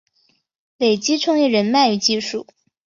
[0.79, 2.47] 累积创业人脉与技术